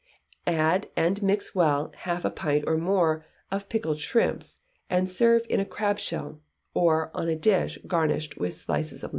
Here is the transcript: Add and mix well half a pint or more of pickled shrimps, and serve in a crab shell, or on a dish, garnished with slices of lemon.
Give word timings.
Add 0.47 0.89
and 0.97 1.21
mix 1.21 1.53
well 1.53 1.91
half 1.95 2.25
a 2.25 2.31
pint 2.31 2.63
or 2.65 2.75
more 2.75 3.23
of 3.51 3.69
pickled 3.69 3.99
shrimps, 3.99 4.57
and 4.89 5.07
serve 5.07 5.43
in 5.47 5.59
a 5.59 5.63
crab 5.63 5.99
shell, 5.99 6.41
or 6.73 7.11
on 7.15 7.29
a 7.29 7.35
dish, 7.35 7.77
garnished 7.85 8.35
with 8.39 8.55
slices 8.55 9.03
of 9.03 9.09
lemon. 9.09 9.09